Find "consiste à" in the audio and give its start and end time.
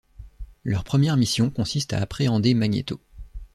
1.51-2.01